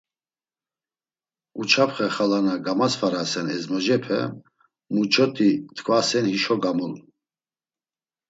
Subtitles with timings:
[1.61, 4.19] Uçapxe xala na gamasvarasen ezmocepe
[4.93, 6.95] muç̌oti t̆ǩvasen hişo gamulun.